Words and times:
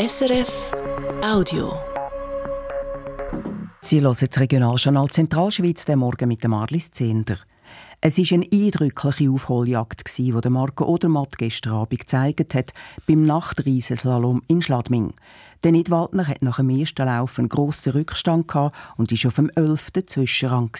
SRF 0.00 0.70
Audio. 1.24 1.76
Sie 3.80 4.00
hören 4.00 4.16
das 4.20 4.38
Regionaljournal 4.38 5.08
Zentralschweiz 5.08 5.86
den 5.86 5.98
Morgen 5.98 6.28
mit 6.28 6.44
dem 6.44 6.52
Marlis 6.52 6.92
Zehnder. 6.92 7.38
Es 8.00 8.16
war 8.16 8.36
eine 8.36 8.46
eindrückliche 8.52 9.28
Aufholjagd, 9.28 10.16
die 10.16 10.30
Marco 10.30 10.84
Odermatt 10.84 11.36
gestern 11.36 11.72
Abend 11.72 11.98
gezeigt 11.98 12.54
hat 12.54 12.72
beim 13.08 13.24
Nachtriesenslalom 13.24 14.40
in 14.46 14.62
Schladming. 14.62 15.14
Der 15.64 15.72
Nidwaldner 15.72 16.28
hat 16.28 16.42
nach 16.42 16.58
dem 16.58 16.70
ersten 16.70 17.04
Lauf 17.04 17.36
einen 17.40 17.48
grossen 17.48 17.94
Rückstand 17.94 18.54
und 18.54 19.10
war 19.10 19.26
auf 19.26 19.34
dem 19.34 19.50
11. 19.50 19.88
Zwischenrang. 20.06 20.70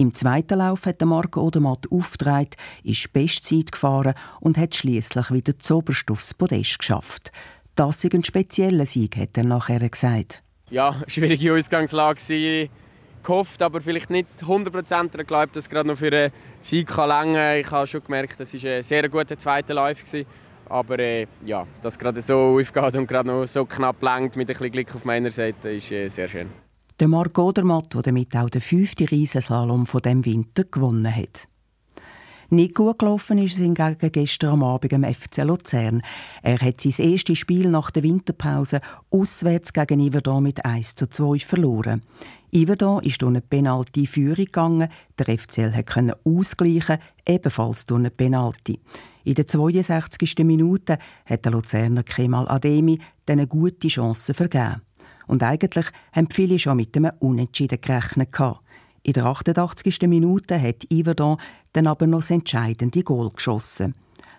Im 0.00 0.14
zweiten 0.14 0.58
Lauf 0.58 0.86
hat 0.86 1.02
Marco 1.02 1.42
Odermatt 1.42 1.90
aufgetragen, 1.90 2.50
ist 2.84 3.12
Bestzeit 3.12 3.72
gefahren 3.72 4.14
und 4.40 4.56
hat 4.56 4.74
schließlich 4.74 5.32
wieder 5.32 5.58
zoberst 5.58 6.10
aufs 6.10 6.32
Podest 6.32 6.78
geschafft. 6.78 7.32
Das 7.78 8.02
ist 8.02 8.12
ein 8.12 8.24
spezieller 8.24 8.86
Sieg, 8.86 9.16
hat 9.16 9.36
er 9.36 9.44
nachher 9.44 9.88
gesagt. 9.88 10.42
Ja, 10.68 11.00
schwierige 11.06 11.54
Ausgangslage 11.54 12.68
gehofft, 13.22 13.62
aber 13.62 13.80
vielleicht 13.80 14.10
nicht 14.10 14.26
100% 14.40 15.16
geglaubt, 15.16 15.54
dass 15.54 15.62
es 15.62 15.70
gerade 15.70 15.88
noch 15.88 15.96
für 15.96 16.12
einen 16.12 16.32
Sieg 16.60 16.88
kann 16.88 17.36
Ich 17.56 17.70
habe 17.70 17.86
schon 17.86 18.02
gemerkt, 18.02 18.40
es 18.40 18.52
war 18.52 18.70
ein 18.72 18.82
sehr 18.82 19.08
guter 19.08 19.38
zweiter 19.38 19.74
Live. 19.74 20.02
Aber 20.68 20.98
äh, 20.98 21.28
ja, 21.46 21.68
dass 21.80 21.94
es 21.94 21.98
gerade 22.00 22.20
so 22.20 22.58
aufgeht 22.58 22.96
und 22.96 23.06
gerade 23.06 23.28
noch 23.28 23.46
so 23.46 23.64
knapp 23.64 24.02
lenkt 24.02 24.34
mit 24.34 24.50
ein 24.50 24.54
bisschen 24.54 24.72
Glück 24.72 24.96
auf 24.96 25.04
meiner 25.04 25.30
Seite, 25.30 25.70
ist 25.70 25.92
äh, 25.92 26.08
sehr 26.08 26.26
schön. 26.26 26.48
Der 26.98 27.06
Marc 27.06 27.38
Odermatt, 27.38 27.94
der 27.94 28.02
damit 28.02 28.36
auch 28.36 28.50
den 28.50 28.60
fünften 28.60 29.06
Riesenslalom 29.06 29.86
von 29.86 30.02
dem 30.02 30.24
Winter 30.24 30.64
gewonnen 30.64 31.14
hat. 31.14 31.47
Nicht 32.50 32.76
gut 32.76 33.00
gelaufen 33.00 33.36
ist 33.36 33.52
es 33.52 33.58
hingegen 33.58 34.10
gestern 34.10 34.54
am 34.54 34.62
Abend 34.62 34.90
im 34.94 35.04
FC 35.04 35.44
Luzern. 35.44 36.00
Er 36.42 36.58
hat 36.58 36.80
sein 36.80 36.94
erstes 37.10 37.38
Spiel 37.38 37.68
nach 37.68 37.90
der 37.90 38.02
Winterpause 38.02 38.80
auswärts 39.10 39.74
gegen 39.74 40.00
Iverdon 40.00 40.44
mit 40.44 40.64
1 40.64 40.94
zu 40.94 41.10
2 41.10 41.40
verloren. 41.40 42.02
Iverdon 42.50 43.02
ist 43.02 43.20
durch 43.20 43.28
eine 43.28 43.42
Penalty 43.42 44.06
Führung 44.06 44.46
gegangen. 44.46 44.88
Der 45.18 45.38
FCL 45.38 45.82
konnte 45.82 46.18
ausgleichen, 46.24 46.96
ebenfalls 47.26 47.84
durch 47.84 47.98
eine 47.98 48.10
Penalty. 48.10 48.80
In 49.24 49.34
der 49.34 49.46
62. 49.46 50.38
Minute 50.38 50.98
hat 51.26 51.44
der 51.44 51.52
Luzerner 51.52 52.02
Kemal 52.02 52.48
Ademi 52.48 52.98
eine 53.28 53.46
gute 53.46 53.88
Chance 53.88 54.32
vergeben. 54.32 54.80
Und 55.26 55.42
eigentlich 55.42 55.86
haben 56.12 56.30
viele 56.30 56.58
schon 56.58 56.78
mit 56.78 56.96
einem 56.96 57.12
Unentschieden 57.18 57.78
gerechnet. 57.78 58.30
In 59.02 59.12
der 59.12 59.26
88. 59.26 60.02
Minute 60.02 60.60
hat 60.60 60.86
Yverdon 60.92 61.38
dann 61.72 61.86
aber 61.86 62.06
noch 62.06 62.20
das 62.20 62.30
entscheidende 62.30 63.02
Goal 63.02 63.30
geschossen. 63.30 63.94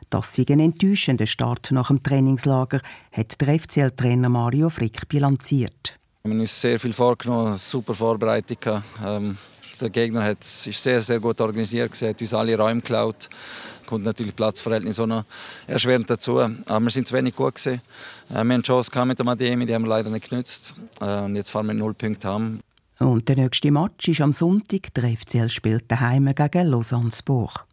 Das 0.10 0.36
sei 0.36 0.46
ein 0.50 0.60
enttäuschender 0.60 1.28
Start 1.28 1.72
nach 1.72 1.90
dem 1.90 2.02
Trainingslager, 2.02 2.82
hat 3.12 3.40
der 3.40 3.60
FCL-Trainer 3.60 4.30
Mario 4.30 4.70
Frick 4.70 5.08
bilanziert. 5.08 6.00
Wir 6.24 6.32
haben 6.32 6.40
uns 6.40 6.60
sehr 6.60 6.80
viel 6.80 6.94
vorgenommen, 6.94 7.56
super 7.58 7.94
Vorbereitung. 7.94 8.84
Ähm, 9.06 9.38
der 9.80 9.90
Gegner 9.90 10.24
hat, 10.24 10.40
ist 10.40 10.84
sehr, 10.84 11.02
sehr 11.02 11.20
gut 11.20 11.40
organisiert, 11.40 12.00
hat 12.02 12.20
uns 12.20 12.34
alle 12.34 12.58
Räume 12.58 12.82
geklaut. 12.82 13.30
Kommt 13.86 14.04
natürlich 14.04 14.36
Platzverhältnis 14.36 15.00
auch 15.00 15.08
noch 15.08 15.24
erschwerend 15.68 16.10
dazu. 16.10 16.40
Aber 16.40 16.80
wir 16.80 16.90
sind 16.92 17.08
zu 17.08 17.16
wenig 17.16 17.36
gut 17.36 17.56
gewesen. 17.56 17.82
Äh, 18.30 18.44
wir 18.44 18.54
haben 18.54 18.64
Chance 18.64 19.06
mit 19.06 19.20
dem 19.20 19.28
ADM, 19.28 19.66
die 19.66 19.74
haben 19.74 19.84
wir 19.84 19.90
leider 19.90 20.10
nicht 20.10 20.30
genützt. 20.30 20.76
Äh, 21.00 21.22
und 21.22 21.36
jetzt 21.36 21.52
fahren 21.52 21.68
wir 21.68 21.74
null 21.74 21.94
Punkte 21.94 22.28
haben. 22.28 22.60
Und 23.00 23.30
der 23.30 23.38
nächste 23.38 23.72
Match 23.72 24.10
ist 24.10 24.20
am 24.20 24.34
Sonntag. 24.34 24.94
Der 24.94 25.10
FCL 25.10 25.50
spielt 25.50 25.90
daheim 25.90 26.34
gegen 26.36 26.68
Lausanne-Sport. 26.68 27.66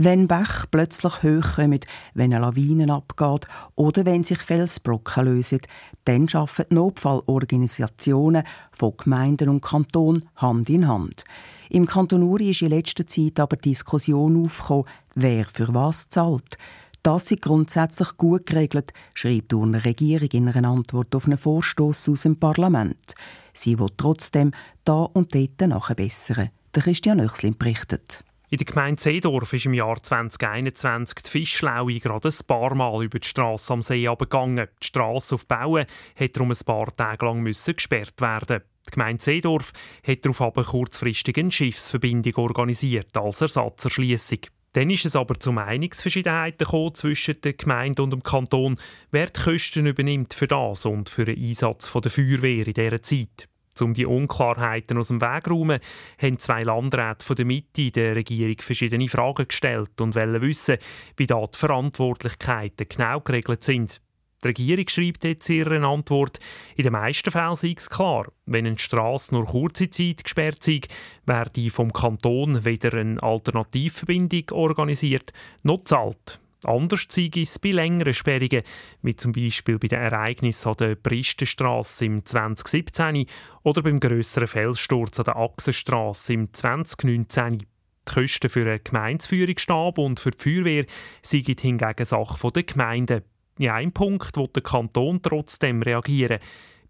Wenn 0.00 0.28
Bach 0.28 0.64
plötzlich 0.70 1.24
hochkommen, 1.24 1.80
wenn 2.14 2.32
eine 2.32 2.46
Lawine 2.46 2.90
abgeht 2.92 3.48
oder 3.74 4.04
wenn 4.04 4.24
sich 4.24 4.38
Felsbrocken 4.38 5.24
lösen, 5.24 5.60
dann 6.04 6.28
arbeiten 6.32 6.74
Notfallorganisationen 6.74 8.44
von 8.70 8.96
Gemeinden 8.96 9.48
und 9.48 9.60
Kanton 9.60 10.22
Hand 10.36 10.70
in 10.70 10.86
Hand. 10.86 11.24
Im 11.68 11.84
Kanton 11.84 12.22
Uri 12.22 12.50
ist 12.50 12.62
in 12.62 12.70
letzter 12.70 13.06
Zeit 13.06 13.40
aber 13.40 13.56
Diskussion 13.56 14.42
aufgekommen, 14.42 14.84
wer 15.16 15.44
für 15.46 15.74
was 15.74 16.08
zahlt. 16.08 16.56
Das 17.02 17.30
ist 17.30 17.42
grundsätzlich 17.42 18.16
gut 18.16 18.46
geregelt, 18.46 18.92
schreibt 19.14 19.52
die 19.52 19.56
Regierung 19.56 20.28
in 20.32 20.48
einer 20.48 20.68
Antwort 20.68 21.14
auf 21.14 21.26
einen 21.26 21.38
Vorstoß 21.38 22.08
aus 22.08 22.22
dem 22.22 22.36
Parlament. 22.36 23.14
Sie 23.58 23.78
will 23.78 23.90
trotzdem 23.96 24.52
da 24.84 25.02
und 25.02 25.34
dort 25.34 25.60
nachbessern. 25.60 26.50
Der 26.74 26.82
Christian 26.82 27.20
Oechslin 27.20 27.58
berichtet. 27.58 28.24
In 28.50 28.58
der 28.58 28.66
Gemeinde 28.66 29.02
Seedorf 29.02 29.52
ist 29.52 29.66
im 29.66 29.74
Jahr 29.74 30.02
2021 30.02 31.22
die 31.22 31.30
Fischschlaue 31.30 31.98
gerade 31.98 32.28
ein 32.28 32.46
paar 32.46 32.74
Mal 32.74 33.04
über 33.04 33.18
die 33.18 33.28
Straße 33.28 33.72
am 33.72 33.82
See 33.82 34.08
abgegangen. 34.08 34.68
Die 34.82 34.86
Straße 34.86 35.34
auf 35.34 35.46
Bauen 35.46 35.86
musste 36.18 36.28
darum 36.30 36.50
ein 36.50 36.64
paar 36.64 36.96
Tage 36.96 37.26
lang 37.26 37.44
gesperrt 37.44 38.20
werden. 38.20 38.62
Die 38.86 38.90
Gemeinde 38.92 39.22
Seedorf 39.22 39.72
hat 40.06 40.24
darauf 40.24 40.40
aber 40.40 40.64
kurzfristig 40.64 41.36
eine 41.36 41.50
Schiffsverbindung 41.50 42.36
organisiert 42.36 43.18
als 43.18 43.42
Ersatzerschließung. 43.42 44.38
Dann 44.72 44.90
ist 44.90 45.06
es 45.06 45.16
aber 45.16 45.40
zu 45.40 45.52
Meinungsverschiedenheiten 45.52 46.66
zwischen 46.94 47.40
der 47.40 47.54
Gemeinde 47.54 48.02
und 48.02 48.10
dem 48.10 48.22
Kanton, 48.22 48.76
wer 49.10 49.26
die 49.26 49.40
Kosten 49.40 49.86
übernimmt 49.86 50.34
für 50.34 50.46
das 50.46 50.84
und 50.84 51.08
für 51.08 51.24
den 51.24 51.42
Einsatz 51.42 51.92
der 51.92 52.10
Feuerwehr 52.10 52.66
in 52.66 52.74
dieser 52.74 53.02
Zeit. 53.02 53.48
Um 53.80 53.94
die 53.94 54.06
Unklarheiten 54.06 54.98
aus 54.98 55.08
dem 55.08 55.20
Weg 55.20 55.44
zu 55.44 55.50
räumen, 55.52 55.80
haben 56.20 56.38
zwei 56.38 56.62
Landräte 56.64 57.24
von 57.24 57.36
der 57.36 57.44
Mitte 57.44 57.90
der 57.92 58.16
Regierung 58.16 58.56
verschiedene 58.60 59.08
Fragen 59.08 59.46
gestellt 59.46 60.00
und 60.00 60.14
wollen 60.14 60.42
wissen, 60.42 60.78
wie 61.16 61.26
da 61.26 61.42
die 61.44 61.58
Verantwortlichkeiten 61.58 62.88
genau 62.88 63.20
geregelt 63.20 63.62
sind. 63.62 64.00
Die 64.44 64.48
Regierung 64.48 64.88
schreibt 64.88 65.24
jetzt 65.24 65.50
in 65.50 65.56
ihrer 65.56 65.82
Antwort, 65.82 66.38
in 66.76 66.84
den 66.84 66.92
meisten 66.92 67.30
Fällen 67.30 67.56
sei 67.56 67.74
es 67.76 67.90
klar, 67.90 68.24
wenn 68.46 68.66
eine 68.66 68.78
Straße 68.78 69.34
nur 69.34 69.46
kurze 69.46 69.90
Zeit 69.90 70.22
gesperrt 70.22 70.62
sei, 70.62 70.80
werde 71.26 71.70
vom 71.70 71.92
Kanton 71.92 72.64
weder 72.64 72.96
eine 72.96 73.20
Alternativverbindung 73.20 74.44
organisiert 74.52 75.32
noch 75.64 75.82
zahlt. 75.84 76.38
Anders 76.64 77.06
sei 77.08 77.30
es 77.36 77.58
bei 77.58 77.70
längeren 77.70 78.14
Sperrungen, 78.14 78.62
wie 79.02 79.16
zum 79.16 79.32
Beispiel 79.32 79.78
bei 79.78 79.88
den 79.88 80.00
Ereignissen 80.00 80.68
an 80.68 80.76
der 80.78 80.94
Bristenstrasse 80.96 82.04
im 82.04 82.24
2017 82.24 83.26
oder 83.62 83.82
beim 83.82 84.00
grösseren 84.00 84.48
Felssturz 84.48 85.18
an 85.18 85.24
der 85.24 85.36
Achsenstrasse 85.36 86.32
im 86.32 86.52
2019. 86.52 87.58
Die 87.58 87.66
Kosten 88.04 88.48
für 88.48 88.68
einen 88.68 88.82
Gemeindeführungsstab 88.82 89.98
und 89.98 90.18
für 90.18 90.30
die 90.30 90.42
Feuerwehr 90.42 90.86
seien 91.22 91.44
hingegen 91.44 92.04
Sache 92.04 92.52
der 92.52 92.62
Gemeinden. 92.62 93.22
In 93.58 93.70
einem 93.70 93.92
Punkt 93.92 94.36
will 94.36 94.48
der 94.54 94.62
Kanton 94.62 95.20
trotzdem 95.20 95.82
reagieren. 95.82 96.38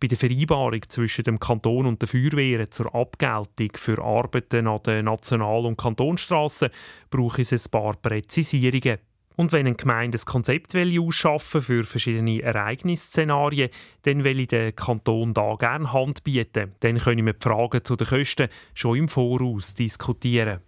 Bei 0.01 0.07
der 0.07 0.19
Vereinbarung 0.19 0.83
zwischen 0.87 1.25
dem 1.25 1.41
Kanton 1.41 1.87
und 1.87 2.03
der 2.03 2.09
Feuerwehr 2.09 2.71
zur 2.71 2.95
Abgeltung 2.95 3.71
für 3.75 4.03
Arbeiten 4.03 4.69
an 4.69 4.83
den 4.85 5.07
National- 5.07 5.65
und 5.65 5.79
Kantonstrassen 5.79 6.69
brauche 7.11 7.43
es 7.43 7.53
ein 7.53 7.71
paar 7.71 7.95
Präzisierungen. 7.97 8.99
Und 9.35 9.53
wenn 9.53 9.67
eine 9.67 9.77
Gemeinde 9.77 10.19
ein 10.19 10.25
Konzept 10.25 10.75
ausschaffen 10.77 11.63
für 11.63 11.85
verschiedene 11.85 12.43
Ereignisszenarien, 12.43 13.71
dann 14.03 14.25
will 14.25 14.41
ich 14.41 14.49
den 14.49 14.77
Kanton 14.77 15.33
da 15.33 15.55
gerne 15.55 15.93
Hand 15.93 16.23
bieten. 16.23 16.75
Dann 16.81 16.99
können 16.99 17.25
wir 17.25 17.33
die 17.33 17.43
Fragen 17.43 17.85
zu 17.85 17.97
den 17.97 18.09
Kosten 18.09 18.49
schon 18.75 18.99
im 18.99 19.09
Voraus 19.09 19.75
diskutieren. 19.75 20.61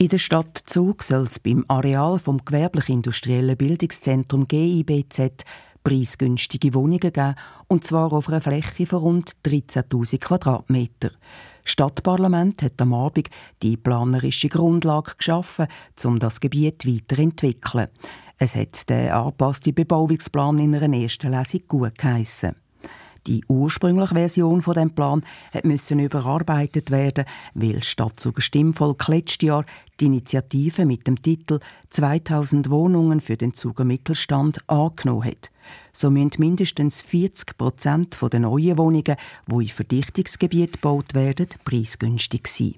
In 0.00 0.08
der 0.08 0.16
Stadt 0.16 0.56
Zug 0.64 1.02
soll 1.02 1.24
es 1.24 1.38
beim 1.38 1.62
Areal 1.68 2.18
vom 2.18 2.42
gewerblich-industriellen 2.42 3.54
Bildungszentrum 3.54 4.48
GIBZ 4.48 5.44
preisgünstige 5.84 6.72
Wohnungen 6.72 7.00
geben, 7.00 7.34
und 7.68 7.84
zwar 7.84 8.10
auf 8.14 8.30
einer 8.30 8.40
Fläche 8.40 8.86
von 8.86 9.00
rund 9.00 9.36
13.000 9.44 10.18
Quadratmeter. 10.18 11.10
Stadtparlament 11.66 12.62
hat 12.62 12.80
am 12.80 12.94
Abend 12.94 13.28
die 13.62 13.76
planerische 13.76 14.48
Grundlage 14.48 15.16
geschaffen, 15.18 15.66
um 16.02 16.18
das 16.18 16.40
Gebiet 16.40 16.86
weiterzuentwickeln. 16.86 17.88
Es 18.38 18.56
hat 18.56 18.88
den 18.88 19.10
angepassten 19.10 19.74
Bebauungsplan 19.74 20.60
in 20.60 20.76
einer 20.76 20.96
ersten 20.96 21.30
Lesung 21.30 21.60
gut 21.68 21.98
geheissen. 21.98 22.56
Die 23.26 23.44
ursprüngliche 23.48 24.14
Version 24.14 24.62
von 24.62 24.74
dem 24.74 24.90
Plan 24.90 25.22
musste 25.62 25.94
überarbeitet 25.94 26.90
werden, 26.90 27.26
weil 27.54 27.74
das 27.74 27.86
Stadtzuger 27.86 28.40
Stimmvolk 28.40 29.06
letztes 29.08 29.46
Jahr 29.46 29.64
die 30.00 30.06
Initiative 30.06 30.86
mit 30.86 31.06
dem 31.06 31.20
Titel 31.20 31.60
2000 31.90 32.70
Wohnungen 32.70 33.20
für 33.20 33.36
den 33.36 33.52
Zuger 33.52 33.84
Mittelstand 33.84 34.68
angenommen 34.68 35.24
hat. 35.24 35.50
So 35.92 36.10
müssen 36.10 36.32
mindestens 36.38 37.02
40 37.02 37.58
Prozent 37.58 38.18
der 38.32 38.40
neuen 38.40 38.78
Wohnungen, 38.78 39.16
die 39.46 39.62
in 39.62 39.68
Verdichtungsgebieten 39.68 40.72
gebaut 40.72 41.14
werden, 41.14 41.48
preisgünstig 41.64 42.46
sein. 42.48 42.76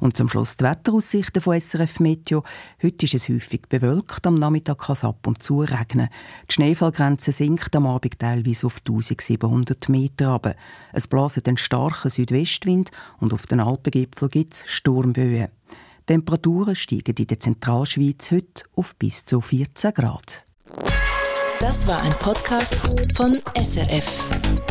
Und 0.00 0.16
zum 0.16 0.28
Schluss 0.28 0.56
die 0.56 0.64
Wetteraussichten 0.64 1.42
von 1.42 1.60
SRF 1.60 2.00
Meteo. 2.00 2.42
Heute 2.82 3.04
ist 3.04 3.14
es 3.14 3.28
häufig 3.28 3.68
bewölkt, 3.68 4.26
am 4.26 4.36
Nachmittag 4.36 4.78
kann 4.78 4.94
es 4.94 5.04
ab 5.04 5.26
und 5.26 5.42
zu 5.42 5.60
regnen. 5.60 6.08
Die 6.48 6.54
Schneefallgrenze 6.54 7.32
sinkt 7.32 7.76
am 7.76 7.86
Abend 7.86 8.18
teilweise 8.18 8.66
auf 8.66 8.78
1700 8.78 9.88
Meter 9.90 10.28
runter. 10.28 10.56
Es 10.92 11.06
bläst 11.06 11.46
einen 11.46 11.58
starken 11.58 12.10
Südwestwind 12.10 12.90
und 13.18 13.34
auf 13.34 13.46
den 13.46 13.60
Alpengipfel 13.60 14.28
gibt 14.28 14.54
es 14.54 14.64
Sturmböen. 14.66 15.48
Temperaturen 16.06 16.74
steigen 16.74 17.14
in 17.16 17.26
der 17.26 17.38
Zentralschweiz 17.38 18.30
heute 18.30 18.64
auf 18.74 18.96
bis 18.96 19.24
zu 19.26 19.40
14 19.40 19.92
Grad. 19.92 20.44
Das 21.60 21.86
war 21.86 22.02
ein 22.02 22.12
Podcast 22.18 22.76
von 23.14 23.38
SRF. 23.54 24.69